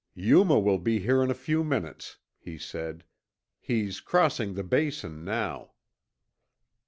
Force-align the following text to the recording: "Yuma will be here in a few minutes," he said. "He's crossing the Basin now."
"Yuma 0.15 0.57
will 0.59 0.79
be 0.79 0.97
here 0.97 1.21
in 1.21 1.29
a 1.29 1.33
few 1.35 1.63
minutes," 1.63 2.17
he 2.39 2.57
said. 2.57 3.03
"He's 3.59 3.99
crossing 4.01 4.55
the 4.55 4.63
Basin 4.63 5.23
now." 5.23 5.73